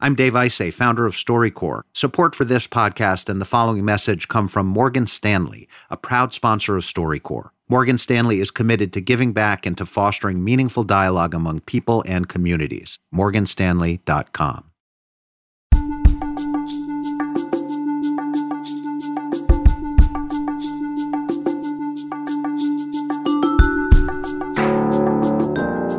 I'm 0.00 0.14
Dave 0.14 0.32
Isay, 0.34 0.72
founder 0.72 1.06
of 1.06 1.14
StoryCorps. 1.14 1.82
Support 1.92 2.34
for 2.34 2.44
this 2.44 2.66
podcast 2.66 3.28
and 3.28 3.40
the 3.40 3.46
following 3.46 3.84
message 3.84 4.28
come 4.28 4.48
from 4.48 4.66
Morgan 4.66 5.06
Stanley, 5.06 5.68
a 5.88 5.96
proud 5.96 6.34
sponsor 6.34 6.76
of 6.76 6.82
StoryCorps. 6.82 7.50
Morgan 7.68 7.96
Stanley 7.96 8.40
is 8.40 8.50
committed 8.50 8.92
to 8.92 9.00
giving 9.00 9.32
back 9.32 9.64
and 9.64 9.78
to 9.78 9.86
fostering 9.86 10.44
meaningful 10.44 10.84
dialogue 10.84 11.32
among 11.32 11.60
people 11.60 12.04
and 12.06 12.28
communities. 12.28 12.98
morganstanley.com. 13.14 14.70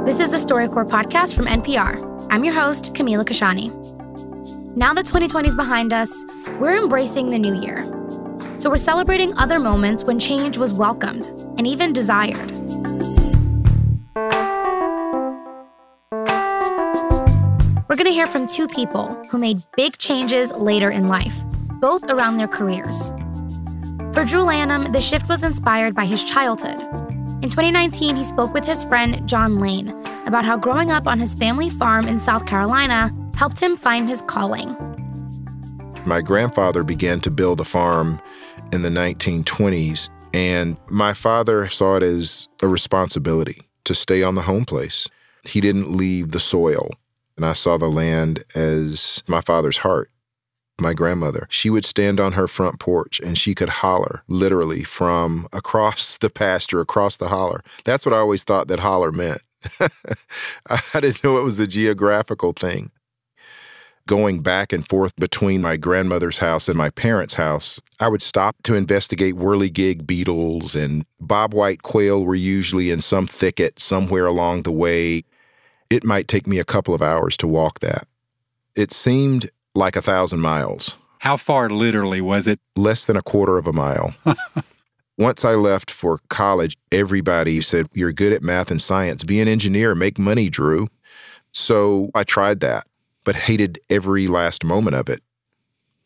This 0.06 0.20
is 0.20 0.30
the 0.30 0.38
StoryCorps 0.38 0.90
podcast 0.90 1.36
from 1.36 1.46
NPR. 1.46 2.28
I'm 2.30 2.44
your 2.44 2.54
host, 2.54 2.94
Camila 2.94 3.26
Kashani. 3.26 3.85
Now 4.78 4.94
that 4.94 5.06
2020 5.06 5.48
is 5.48 5.56
behind 5.56 5.94
us, 5.94 6.26
we're 6.60 6.78
embracing 6.78 7.30
the 7.30 7.40
new 7.40 7.62
year. 7.62 7.86
So 8.58 8.70
we're 8.70 8.76
celebrating 8.76 9.34
other 9.38 9.58
moments 9.58 10.04
when 10.04 10.20
change 10.20 10.58
was 10.58 10.74
welcomed 10.74 11.28
and 11.58 11.66
even 11.66 11.94
desired. 11.94 12.52
We're 17.88 17.96
going 17.96 18.06
to 18.06 18.12
hear 18.12 18.28
from 18.28 18.48
two 18.48 18.68
people 18.68 19.16
who 19.30 19.38
made 19.38 19.64
big 19.78 19.98
changes 19.98 20.52
later 20.52 20.92
in 20.92 21.08
life, 21.08 21.38
both 21.80 22.04
around 22.12 22.36
their 22.36 22.50
careers. 22.50 23.12
For 24.14 24.26
Drew 24.26 24.42
Lanham, 24.42 24.92
the 24.92 25.00
shift 25.00 25.30
was 25.30 25.44
inspired 25.44 25.96
by 25.96 26.06
his 26.06 26.22
childhood 26.22 26.80
in 27.46 27.52
2019, 27.52 28.16
he 28.16 28.24
spoke 28.24 28.56
with 28.56 28.66
his 28.66 28.84
friend 28.86 29.30
John 29.30 29.60
Lane 29.60 29.90
about 30.26 30.46
how 30.46 30.58
growing 30.58 30.92
up 30.92 31.06
on 31.06 31.20
his 31.20 31.36
family 31.36 31.70
farm 31.70 32.08
in 32.08 32.18
South 32.18 32.48
Carolina 32.48 33.14
helped 33.36 33.60
him 33.60 33.78
find 33.78 34.10
his 34.10 34.22
calling. 34.24 34.76
My 36.06 36.22
grandfather 36.22 36.84
began 36.84 37.20
to 37.22 37.32
build 37.32 37.60
a 37.60 37.66
farm 37.66 38.22
in 38.72 38.82
the 38.82 38.90
1920s, 38.90 40.10
and 40.34 40.78
my 40.90 41.14
father 41.14 41.68
saw 41.68 41.96
it 41.96 42.04
as 42.04 42.50
a 42.62 42.68
responsibility 42.68 43.62
to 43.86 43.96
stay 43.96 44.24
on 44.24 44.36
the 44.36 44.42
home 44.42 44.66
place. 44.66 45.08
He 45.44 45.62
didn't 45.62 45.92
leave 45.92 46.32
the 46.32 46.40
soil, 46.40 46.90
and 47.38 47.46
I 47.46 47.54
saw 47.54 47.78
the 47.78 47.90
land 47.90 48.44
as 48.56 49.24
my 49.28 49.42
father's 49.42 49.78
heart 49.78 50.10
my 50.80 50.94
grandmother. 50.94 51.48
She 51.50 51.70
would 51.70 51.86
stand 51.86 52.20
on 52.20 52.34
her 52.34 52.48
front 52.48 52.80
porch 52.80 53.20
and 53.20 53.38
she 53.38 53.56
could 53.56 53.70
holler 53.70 54.24
literally 54.28 54.84
from 54.84 55.48
across 55.54 56.18
the 56.18 56.30
pasture, 56.30 56.82
across 56.82 57.18
the 57.18 57.30
holler. 57.30 57.62
That's 57.84 58.06
what 58.06 58.14
I 58.14 58.18
always 58.18 58.44
thought 58.44 58.68
that 58.68 58.80
holler 58.80 59.12
meant. 59.12 59.42
I 59.80 61.00
didn't 61.00 61.24
know 61.24 61.38
it 61.38 61.44
was 61.44 61.60
a 61.60 61.68
geographical 61.68 62.54
thing. 62.54 62.92
Going 64.08 64.42
back 64.42 64.72
and 64.72 64.88
forth 64.88 65.16
between 65.16 65.64
my 65.64 65.78
grandmother's 65.78 66.38
house 66.38 66.70
and 66.70 66.78
my 66.78 66.92
parents' 66.92 67.34
house, 67.34 67.82
I 68.00 68.08
would 68.08 68.22
stop 68.22 68.56
to 68.64 68.76
investigate 68.76 69.34
whirligig 69.34 70.06
beetles, 70.06 70.76
and 70.76 71.08
bobwhite 71.20 71.82
quail 71.82 72.24
were 72.24 72.36
usually 72.36 72.92
in 72.92 73.02
some 73.02 73.26
thicket 73.26 73.80
somewhere 73.80 74.28
along 74.28 74.62
the 74.62 74.72
way. 74.72 75.24
It 75.90 76.04
might 76.04 76.28
take 76.28 76.46
me 76.46 76.60
a 76.60 76.64
couple 76.64 76.94
of 76.94 77.02
hours 77.02 77.36
to 77.38 77.48
walk 77.48 77.80
that. 77.80 78.08
It 78.76 78.92
seemed 78.92 79.50
like 79.74 79.96
a 79.96 80.04
thousand 80.04 80.42
miles. 80.42 80.96
How 81.20 81.38
far 81.38 81.70
literally 81.72 82.22
was 82.22 82.46
it? 82.46 82.60
Less 82.76 83.06
than 83.06 83.18
a 83.18 83.24
quarter 83.24 83.58
of 83.58 83.66
a 83.66 83.74
mile. 83.74 84.14
Once 85.18 85.44
I 85.44 85.56
left 85.56 85.90
for 85.90 86.20
college, 86.30 86.78
everybody 86.92 87.60
said, 87.62 87.88
You're 87.94 88.12
good 88.12 88.34
at 88.34 88.44
math 88.44 88.70
and 88.70 88.82
science. 88.82 89.24
Be 89.24 89.40
an 89.40 89.48
engineer, 89.48 89.96
make 89.96 90.20
money, 90.20 90.50
Drew. 90.50 90.90
So 91.54 92.12
I 92.14 92.24
tried 92.24 92.60
that, 92.60 92.86
but 93.26 93.36
hated 93.36 93.80
every 93.90 94.28
last 94.28 94.64
moment 94.64 94.96
of 94.96 95.10
it. 95.10 95.22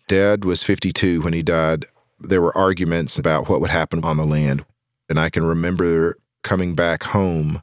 Dad 0.08 0.44
was 0.44 0.64
52 0.64 1.22
when 1.22 1.34
he 1.34 1.44
died. 1.44 1.86
There 2.20 2.42
were 2.42 2.58
arguments 2.58 3.20
about 3.20 3.48
what 3.48 3.62
would 3.62 3.70
happen 3.70 4.04
on 4.04 4.18
the 4.18 4.26
land. 4.26 4.66
And 5.08 5.20
I 5.20 5.30
can 5.30 5.44
remember 5.44 6.18
coming 6.42 6.74
back 6.74 7.04
home. 7.04 7.62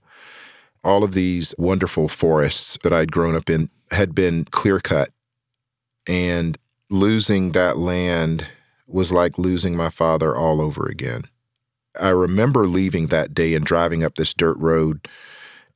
All 0.85 1.03
of 1.03 1.15
these 1.15 1.55
wonderful 1.59 2.07
forests 2.07 2.79
that 2.85 2.93
I'd 2.93 3.11
grown 3.11 3.35
up 3.35 3.51
in 3.51 3.71
had 3.91 4.15
been 4.15 4.45
clear 4.45 4.79
cut 4.79 5.11
and 6.07 6.57
losing 6.91 7.53
that 7.53 7.77
land 7.77 8.47
was 8.87 9.13
like 9.13 9.39
losing 9.39 9.77
my 9.77 9.89
father 9.89 10.37
all 10.37 10.61
over 10.61 10.87
again. 10.87 11.23
I 11.99 12.11
remember 12.11 12.67
leaving 12.67 13.09
that 13.09 13.35
day 13.35 13.55
and 13.55 13.65
driving 13.65 14.05
up 14.05 14.15
this 14.15 14.35
dirt 14.35 14.57
road, 14.59 15.09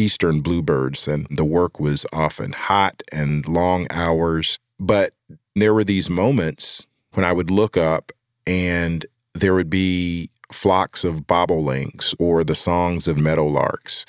eastern 0.00 0.40
bluebirds, 0.40 1.06
and 1.06 1.26
the 1.30 1.44
work 1.44 1.78
was 1.78 2.06
often 2.12 2.52
hot 2.52 3.02
and 3.12 3.46
long 3.46 3.86
hours. 3.90 4.58
But 4.78 5.12
there 5.54 5.74
were 5.74 5.84
these 5.84 6.08
moments 6.08 6.86
when 7.12 7.24
I 7.24 7.32
would 7.32 7.50
look 7.50 7.76
up 7.76 8.12
and 8.46 9.04
there 9.34 9.54
would 9.54 9.70
be 9.70 10.30
flocks 10.50 11.04
of 11.04 11.26
bobolinks 11.26 12.14
or 12.18 12.42
the 12.42 12.54
songs 12.54 13.06
of 13.06 13.16
meadowlarks 13.16 14.04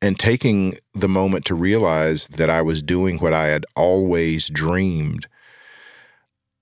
and 0.00 0.18
taking 0.18 0.76
the 0.94 1.08
moment 1.08 1.44
to 1.46 1.54
realize 1.54 2.28
that 2.28 2.48
I 2.48 2.62
was 2.62 2.82
doing 2.82 3.18
what 3.18 3.34
I 3.34 3.48
had 3.48 3.66
always 3.76 4.48
dreamed. 4.48 5.26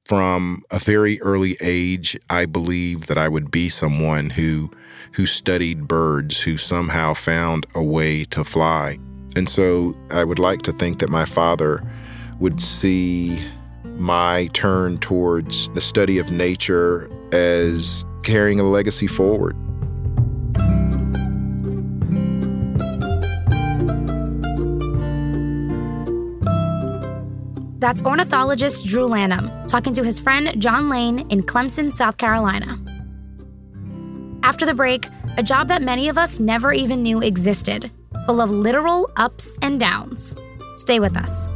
From 0.09 0.63
a 0.71 0.79
very 0.79 1.21
early 1.21 1.59
age, 1.61 2.19
I 2.31 2.47
believed 2.47 3.09
that 3.09 3.19
I 3.19 3.29
would 3.29 3.51
be 3.51 3.69
someone 3.69 4.31
who 4.31 4.71
who 5.13 5.27
studied 5.27 5.87
birds, 5.87 6.41
who 6.41 6.57
somehow 6.57 7.13
found 7.13 7.67
a 7.75 7.85
way 7.85 8.25
to 8.25 8.43
fly. 8.43 8.99
And 9.37 9.47
so 9.47 9.93
I 10.11 10.25
would 10.25 10.39
like 10.39 10.63
to 10.63 10.73
think 10.73 11.01
that 11.01 11.11
my 11.11 11.27
father 11.27 11.83
would 12.41 12.59
see 12.59 13.39
my 13.85 14.49
turn 14.55 14.97
towards 14.97 15.69
the 15.75 15.83
study 15.83 16.19
of 16.19 16.33
nature 16.33 17.11
as 17.33 18.03
carrying 18.23 18.61
a 18.61 18.65
legacy 18.65 19.09
forward. 19.09 19.57
That's 27.79 28.03
ornithologist 28.03 28.87
Drew 28.87 29.07
Lanham 29.07 29.51
talking 29.69 29.95
to 29.95 30.03
his 30.03 30.19
friend 30.19 30.61
John 30.61 30.89
Lane 30.89 31.21
in 31.31 31.45
Clemson, 31.45 31.93
South 31.93 32.17
Carolina. 32.17 32.77
After 34.43 34.67
the 34.67 34.75
break, 34.75 35.07
a 35.37 35.43
job 35.45 35.69
that 35.69 35.83
many 35.83 36.09
of 36.09 36.19
us 36.19 36.41
never 36.41 36.73
even 36.73 37.05
knew 37.05 37.21
existed, 37.21 37.91
full 38.27 38.41
of 38.41 38.51
literal 38.51 39.11
ups 39.17 39.57
and 39.63 39.79
downs. 39.79 40.35
Stay 40.75 40.99
with 40.99 41.17
us. 41.17 41.49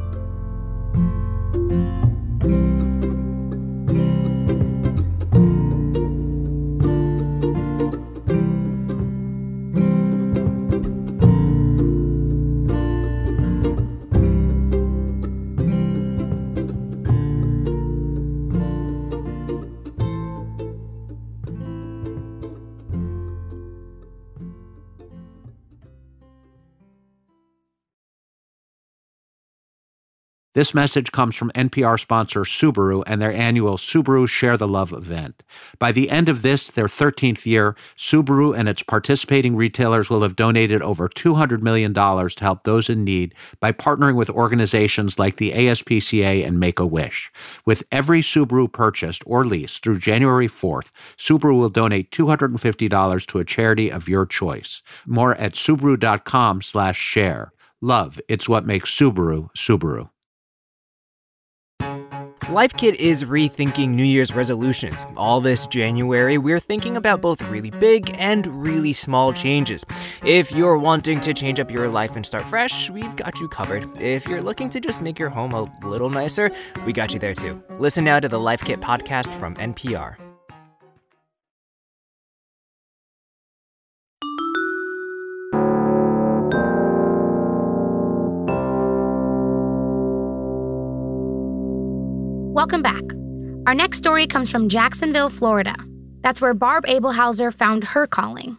This 30.62 30.74
message 30.74 31.10
comes 31.10 31.34
from 31.34 31.50
NPR 31.56 31.98
sponsor 31.98 32.42
Subaru 32.42 33.02
and 33.08 33.20
their 33.20 33.32
annual 33.32 33.76
Subaru 33.76 34.28
Share 34.28 34.56
the 34.56 34.68
Love 34.68 34.92
event. 34.92 35.42
By 35.80 35.90
the 35.90 36.08
end 36.08 36.28
of 36.28 36.42
this, 36.42 36.68
their 36.68 36.86
13th 36.86 37.44
year, 37.44 37.74
Subaru 37.98 38.56
and 38.56 38.68
its 38.68 38.84
participating 38.84 39.56
retailers 39.56 40.08
will 40.08 40.22
have 40.22 40.36
donated 40.36 40.80
over 40.80 41.08
$200 41.08 41.62
million 41.62 41.92
to 41.92 42.34
help 42.38 42.62
those 42.62 42.88
in 42.88 43.02
need 43.02 43.34
by 43.58 43.72
partnering 43.72 44.14
with 44.14 44.30
organizations 44.30 45.18
like 45.18 45.38
the 45.38 45.50
ASPCA 45.50 46.46
and 46.46 46.60
Make 46.60 46.78
a 46.78 46.86
Wish. 46.86 47.32
With 47.66 47.82
every 47.90 48.20
Subaru 48.20 48.72
purchased 48.72 49.24
or 49.26 49.44
leased 49.44 49.82
through 49.82 49.98
January 49.98 50.46
4th, 50.46 50.92
Subaru 51.18 51.58
will 51.58 51.70
donate 51.70 52.12
$250 52.12 53.26
to 53.26 53.38
a 53.40 53.44
charity 53.44 53.90
of 53.90 54.08
your 54.08 54.26
choice. 54.26 54.80
More 55.06 55.34
at 55.34 55.54
subaru.com/share. 55.54 57.52
Love, 57.80 58.20
it's 58.28 58.48
what 58.48 58.64
makes 58.64 58.96
Subaru 58.96 59.48
Subaru. 59.56 60.10
Life 62.52 62.76
Kit 62.76 62.96
is 62.96 63.24
rethinking 63.24 63.94
New 63.94 64.04
Year's 64.04 64.34
resolutions. 64.34 65.06
All 65.16 65.40
this 65.40 65.66
January, 65.66 66.36
we're 66.36 66.60
thinking 66.60 66.98
about 66.98 67.22
both 67.22 67.40
really 67.48 67.70
big 67.70 68.14
and 68.18 68.46
really 68.46 68.92
small 68.92 69.32
changes. 69.32 69.86
If 70.22 70.52
you're 70.52 70.76
wanting 70.76 71.22
to 71.22 71.32
change 71.32 71.60
up 71.60 71.70
your 71.70 71.88
life 71.88 72.14
and 72.14 72.26
start 72.26 72.44
fresh, 72.44 72.90
we've 72.90 73.16
got 73.16 73.40
you 73.40 73.48
covered. 73.48 73.88
If 73.98 74.28
you're 74.28 74.42
looking 74.42 74.68
to 74.68 74.80
just 74.80 75.00
make 75.00 75.18
your 75.18 75.30
home 75.30 75.52
a 75.52 75.64
little 75.86 76.10
nicer, 76.10 76.50
we 76.84 76.92
got 76.92 77.14
you 77.14 77.18
there 77.18 77.32
too. 77.32 77.62
Listen 77.78 78.04
now 78.04 78.20
to 78.20 78.28
the 78.28 78.38
Life 78.38 78.62
Kit 78.62 78.80
podcast 78.80 79.34
from 79.36 79.54
NPR. 79.54 80.21
Welcome 92.62 92.82
back. 92.82 93.02
Our 93.66 93.74
next 93.74 93.98
story 93.98 94.28
comes 94.28 94.48
from 94.48 94.68
Jacksonville, 94.68 95.30
Florida. 95.30 95.74
That's 96.20 96.40
where 96.40 96.54
Barb 96.54 96.86
Abelhauser 96.86 97.52
found 97.52 97.82
her 97.82 98.06
calling. 98.06 98.56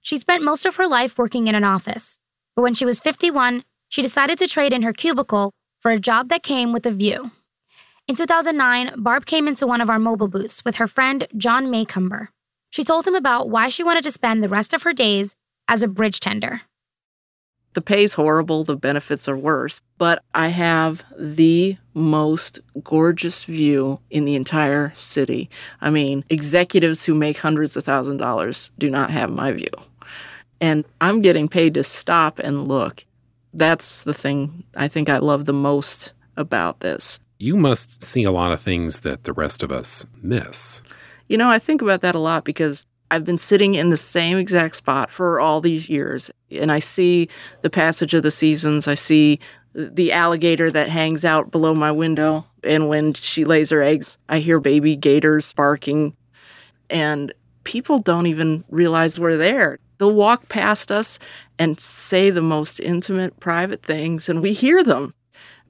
She 0.00 0.18
spent 0.18 0.42
most 0.42 0.66
of 0.66 0.74
her 0.74 0.88
life 0.88 1.16
working 1.16 1.46
in 1.46 1.54
an 1.54 1.62
office, 1.62 2.18
but 2.56 2.62
when 2.62 2.74
she 2.74 2.84
was 2.84 2.98
51, 2.98 3.62
she 3.88 4.02
decided 4.02 4.38
to 4.38 4.48
trade 4.48 4.72
in 4.72 4.82
her 4.82 4.92
cubicle 4.92 5.52
for 5.78 5.92
a 5.92 6.00
job 6.00 6.30
that 6.30 6.42
came 6.42 6.72
with 6.72 6.84
a 6.84 6.90
view. 6.90 7.30
In 8.08 8.16
2009, 8.16 8.94
Barb 8.96 9.24
came 9.24 9.46
into 9.46 9.68
one 9.68 9.80
of 9.80 9.88
our 9.88 10.00
mobile 10.00 10.26
booths 10.26 10.64
with 10.64 10.74
her 10.74 10.88
friend 10.88 11.28
John 11.36 11.66
Maycumber. 11.66 12.30
She 12.70 12.82
told 12.82 13.06
him 13.06 13.14
about 13.14 13.48
why 13.48 13.68
she 13.68 13.84
wanted 13.84 14.02
to 14.02 14.10
spend 14.10 14.42
the 14.42 14.48
rest 14.48 14.74
of 14.74 14.82
her 14.82 14.92
days 14.92 15.36
as 15.68 15.84
a 15.84 15.86
bridge 15.86 16.18
tender. 16.18 16.62
The 17.74 17.80
pay's 17.80 18.14
horrible, 18.14 18.64
the 18.64 18.76
benefits 18.76 19.28
are 19.28 19.36
worse, 19.36 19.80
but 19.96 20.22
I 20.34 20.48
have 20.48 21.02
the 21.18 21.78
most 21.94 22.60
gorgeous 22.84 23.44
view 23.44 23.98
in 24.10 24.26
the 24.26 24.34
entire 24.34 24.92
city. 24.94 25.48
I 25.80 25.88
mean, 25.90 26.24
executives 26.28 27.04
who 27.04 27.14
make 27.14 27.38
hundreds 27.38 27.76
of 27.76 27.84
thousand 27.84 28.18
dollars 28.18 28.72
do 28.78 28.90
not 28.90 29.10
have 29.10 29.30
my 29.30 29.52
view. 29.52 29.70
And 30.60 30.84
I'm 31.00 31.22
getting 31.22 31.48
paid 31.48 31.74
to 31.74 31.84
stop 31.84 32.38
and 32.38 32.68
look. 32.68 33.04
That's 33.54 34.02
the 34.02 34.14
thing 34.14 34.64
I 34.76 34.88
think 34.88 35.08
I 35.08 35.18
love 35.18 35.46
the 35.46 35.52
most 35.52 36.12
about 36.36 36.80
this. 36.80 37.20
You 37.38 37.56
must 37.56 38.02
see 38.02 38.22
a 38.22 38.30
lot 38.30 38.52
of 38.52 38.60
things 38.60 39.00
that 39.00 39.24
the 39.24 39.32
rest 39.32 39.62
of 39.62 39.72
us 39.72 40.06
miss. 40.22 40.82
You 41.28 41.38
know, 41.38 41.48
I 41.48 41.58
think 41.58 41.82
about 41.82 42.02
that 42.02 42.14
a 42.14 42.18
lot 42.18 42.44
because 42.44 42.86
I've 43.12 43.26
been 43.26 43.36
sitting 43.36 43.74
in 43.74 43.90
the 43.90 43.98
same 43.98 44.38
exact 44.38 44.74
spot 44.74 45.10
for 45.10 45.38
all 45.38 45.60
these 45.60 45.90
years, 45.90 46.30
and 46.50 46.72
I 46.72 46.78
see 46.78 47.28
the 47.60 47.68
passage 47.68 48.14
of 48.14 48.22
the 48.22 48.30
seasons. 48.30 48.88
I 48.88 48.94
see 48.94 49.38
the 49.74 50.12
alligator 50.12 50.70
that 50.70 50.88
hangs 50.88 51.22
out 51.22 51.50
below 51.50 51.74
my 51.74 51.92
window, 51.92 52.46
and 52.64 52.88
when 52.88 53.12
she 53.12 53.44
lays 53.44 53.68
her 53.68 53.82
eggs, 53.82 54.16
I 54.30 54.38
hear 54.38 54.60
baby 54.60 54.96
gators 54.96 55.52
barking, 55.52 56.16
and 56.88 57.34
people 57.64 57.98
don't 57.98 58.28
even 58.28 58.64
realize 58.70 59.20
we're 59.20 59.36
there. 59.36 59.78
They'll 59.98 60.14
walk 60.14 60.48
past 60.48 60.90
us 60.90 61.18
and 61.58 61.78
say 61.78 62.30
the 62.30 62.40
most 62.40 62.80
intimate, 62.80 63.38
private 63.40 63.82
things, 63.82 64.30
and 64.30 64.40
we 64.40 64.54
hear 64.54 64.82
them. 64.82 65.12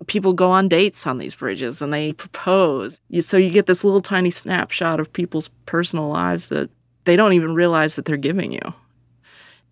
People 0.06 0.32
go 0.32 0.48
on 0.52 0.68
dates 0.68 1.08
on 1.08 1.18
these 1.18 1.34
bridges 1.34 1.82
and 1.82 1.92
they 1.92 2.12
propose. 2.12 3.00
So 3.20 3.36
you 3.36 3.50
get 3.50 3.66
this 3.66 3.82
little 3.82 4.00
tiny 4.00 4.30
snapshot 4.30 5.00
of 5.00 5.12
people's 5.12 5.48
personal 5.66 6.08
lives 6.08 6.48
that 6.48 6.70
they 7.04 7.16
don't 7.16 7.32
even 7.32 7.54
realize 7.54 7.96
that 7.96 8.04
they're 8.04 8.16
giving 8.16 8.52
you. 8.52 8.74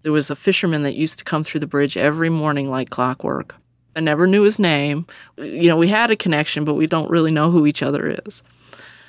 There 0.02 0.12
was 0.12 0.30
a 0.30 0.36
fisherman 0.36 0.82
that 0.82 0.94
used 0.94 1.18
to 1.18 1.24
come 1.24 1.44
through 1.44 1.60
the 1.60 1.66
bridge 1.66 1.96
every 1.96 2.30
morning 2.30 2.70
like 2.70 2.90
clockwork. 2.90 3.56
I 3.94 4.00
never 4.00 4.26
knew 4.26 4.42
his 4.42 4.58
name. 4.58 5.06
You 5.36 5.68
know, 5.68 5.76
we 5.76 5.88
had 5.88 6.10
a 6.10 6.16
connection, 6.16 6.64
but 6.64 6.74
we 6.74 6.86
don't 6.86 7.10
really 7.10 7.30
know 7.30 7.50
who 7.50 7.66
each 7.66 7.82
other 7.82 8.18
is. 8.24 8.42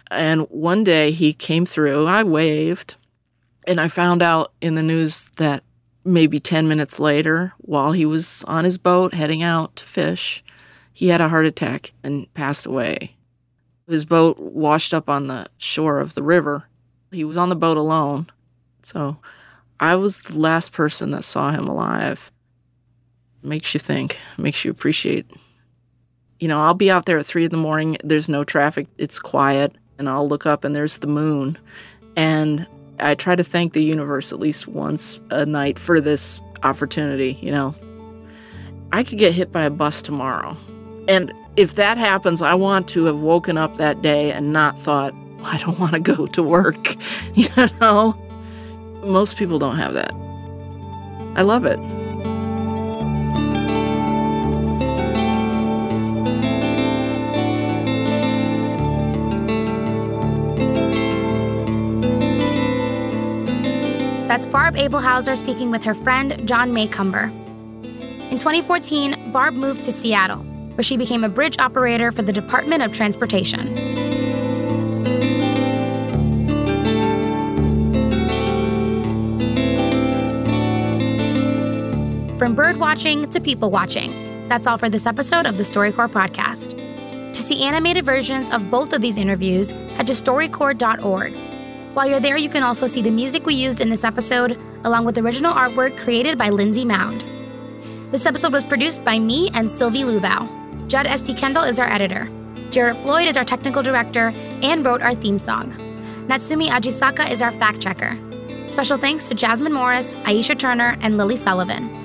And 0.10 0.42
one 0.50 0.84
day 0.84 1.12
he 1.12 1.34
came 1.34 1.66
through, 1.66 2.06
I 2.06 2.24
waved, 2.24 2.96
and 3.66 3.80
I 3.80 3.88
found 3.88 4.22
out 4.22 4.52
in 4.60 4.76
the 4.76 4.84
news 4.84 5.30
that 5.38 5.64
maybe 6.04 6.40
10 6.40 6.68
minutes 6.68 7.00
later, 7.00 7.54
while 7.60 7.92
he 7.92 8.06
was 8.06 8.44
on 8.48 8.66
his 8.66 8.78
boat 8.78 9.14
heading 9.14 9.44
out 9.44 9.76
to 9.78 9.86
fish, 9.86 10.44
he 10.92 11.08
had 11.08 11.22
a 11.22 11.30
heart 11.30 11.46
attack 11.46 11.94
and 12.04 12.32
passed 12.34 12.66
away. 12.66 13.16
His 13.88 14.04
boat 14.04 14.40
washed 14.40 14.94
up 14.94 15.10
on 15.10 15.28
the 15.28 15.48
shore 15.58 16.00
of 16.00 16.16
the 16.16 16.24
river, 16.24 16.66
he 17.12 17.24
was 17.24 17.38
on 17.38 17.50
the 17.50 17.56
boat 17.56 17.78
alone. 17.78 18.28
So 18.84 19.18
I 19.80 19.96
was 19.96 20.22
the 20.22 20.40
last 20.40 20.72
person 20.72 21.12
that 21.12 21.24
saw 21.24 21.52
him 21.52 21.68
alive. 21.68 22.32
Makes 23.44 23.74
you 23.74 23.80
think, 23.80 24.20
makes 24.38 24.64
you 24.64 24.72
appreciate. 24.72 25.30
You 26.40 26.48
know, 26.48 26.62
I'll 26.62 26.74
be 26.74 26.92
out 26.92 27.06
there 27.06 27.18
at 27.18 27.26
three 27.26 27.46
in 27.46 27.52
the 27.52 27.58
morning, 27.58 27.98
there's 28.04 28.30
no 28.30 28.44
traffic, 28.44 28.88
it's 28.98 29.20
quiet, 29.20 29.76
and 29.98 30.10
I'll 30.10 30.28
look 30.28 30.46
up 30.46 30.64
and 30.64 30.76
there's 30.76 30.98
the 30.98 31.08
moon. 31.08 31.58
And 32.16 32.68
I 33.00 33.16
try 33.16 33.36
to 33.36 33.44
thank 33.44 33.74
the 33.74 33.84
universe 33.84 34.32
at 34.32 34.40
least 34.40 34.68
once 34.68 35.22
a 35.30 35.46
night 35.46 35.78
for 35.78 36.02
this 36.02 36.42
opportunity, 36.64 37.38
you 37.42 37.52
know. 37.52 37.76
I 38.92 39.04
could 39.04 39.18
get 39.18 39.34
hit 39.34 39.52
by 39.52 39.64
a 39.64 39.70
bus 39.70 40.02
tomorrow. 40.02 40.56
And 41.08 41.34
if 41.56 41.76
that 41.76 41.98
happens, 41.98 42.42
I 42.42 42.54
want 42.54 42.88
to 42.90 43.06
have 43.06 43.22
woken 43.22 43.58
up 43.58 43.78
that 43.78 44.02
day 44.02 44.32
and 44.32 44.54
not 44.54 44.78
thought, 44.78 45.14
I 45.44 45.58
don't 45.58 45.80
want 45.80 45.94
to 45.94 46.00
go 46.00 46.28
to 46.28 46.44
work. 46.44 46.96
You 47.34 47.48
know? 47.80 48.14
Most 49.04 49.38
people 49.38 49.58
don't 49.58 49.78
have 49.78 49.94
that. 49.94 50.12
I 51.36 51.44
love 51.44 51.66
it. 51.66 51.80
That's 64.28 64.48
Barb 64.48 64.76
Abelhauser 64.76 65.38
speaking 65.38 65.72
with 65.72 65.84
her 65.84 65.94
friend 65.94 66.48
John 66.48 66.72
Maycumber. 66.72 67.30
In 68.32 68.38
2014, 68.38 69.32
Barb 69.34 69.54
moved 69.56 69.82
to 69.84 69.92
Seattle, 69.92 70.44
where 70.76 70.84
she 70.84 70.96
became 70.96 71.24
a 71.24 71.30
bridge 71.30 71.58
operator 71.60 72.12
for 72.12 72.22
the 72.22 72.32
Department 72.32 72.82
of 72.82 72.94
Transportation. 72.94 73.91
From 82.42 82.56
bird 82.56 82.78
watching 82.78 83.30
to 83.30 83.40
people 83.40 83.70
watching. 83.70 84.50
That's 84.50 84.66
all 84.66 84.80
for 84.80 84.90
this 84.90 85.06
episode 85.06 85.46
of 85.46 85.60
the 85.60 85.64
StoryCorps 85.64 86.12
podcast. 86.12 86.72
To 87.34 87.40
see 87.40 87.64
animated 87.64 88.04
versions 88.04 88.50
of 88.50 88.72
both 88.72 88.94
of 88.94 89.02
these 89.02 89.20
interviews, 89.20 89.70
head 89.70 90.08
to 90.08 90.14
storycorps.org. 90.14 91.36
While 91.94 92.10
you're 92.10 92.20
there, 92.20 92.38
you 92.38 92.50
can 92.50 92.64
also 92.64 92.88
see 92.88 93.04
the 93.04 93.12
music 93.12 93.46
we 93.46 93.54
used 93.54 93.80
in 93.80 93.92
this 93.92 94.04
episode, 94.04 94.60
along 94.84 95.06
with 95.06 95.20
original 95.20 95.54
artwork 95.54 96.00
created 96.00 96.40
by 96.40 96.50
Lindsay 96.50 96.84
Mound. 96.84 97.24
This 98.12 98.26
episode 98.26 98.54
was 98.54 98.64
produced 98.64 99.04
by 99.04 99.20
me 99.20 99.52
and 99.54 99.70
Sylvie 99.70 100.02
Lubow. 100.02 100.88
Judd 100.88 101.06
S.T. 101.06 101.36
Kendall 101.36 101.66
is 101.66 101.78
our 101.78 101.92
editor. 101.92 102.28
Jarrett 102.72 103.04
Floyd 103.04 103.28
is 103.28 103.38
our 103.38 103.46
technical 103.46 103.84
director 103.84 104.30
and 104.64 104.84
wrote 104.84 105.04
our 105.04 105.14
theme 105.14 105.38
song. 105.38 105.74
Natsumi 106.26 106.70
Ajisaka 106.70 107.30
is 107.30 107.44
our 107.44 107.52
fact 107.52 107.82
checker. 107.82 108.18
Special 108.68 108.98
thanks 108.98 109.28
to 109.28 109.36
Jasmine 109.36 109.74
Morris, 109.74 110.16
Aisha 110.26 110.58
Turner, 110.58 110.98
and 111.02 111.20
Lily 111.20 111.36
Sullivan. 111.36 112.01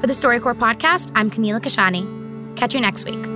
For 0.00 0.06
the 0.06 0.12
StoryCorps 0.12 0.58
podcast, 0.58 1.10
I'm 1.14 1.30
Camila 1.30 1.60
Kashani. 1.60 2.56
Catch 2.56 2.74
you 2.74 2.80
next 2.80 3.04
week. 3.04 3.35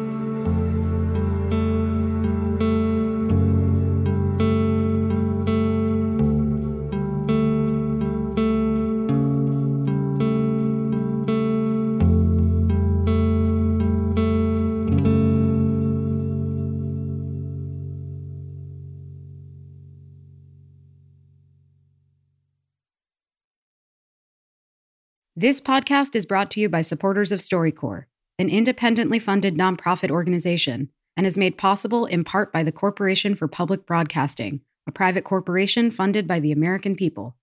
This 25.37 25.60
podcast 25.60 26.16
is 26.16 26.26
brought 26.26 26.50
to 26.50 26.60
you 26.60 26.68
by 26.68 26.82
supporters 26.82 27.30
of 27.30 27.38
StoryCorps, 27.38 28.06
an 28.40 28.49
independently 28.49 29.20
funded 29.20 29.54
nonprofit 29.54 30.10
organization, 30.10 30.90
and 31.16 31.25
is 31.25 31.38
made 31.38 31.56
possible 31.56 32.04
in 32.04 32.25
part 32.25 32.52
by 32.52 32.64
the 32.64 32.72
Corporation 32.72 33.37
for 33.37 33.46
Public 33.46 33.87
Broadcasting, 33.87 34.60
a 34.88 34.92
private 34.92 35.22
corporation 35.22 35.92
funded 35.92 36.26
by 36.26 36.40
the 36.40 36.50
American 36.50 36.96
people. 36.96 37.37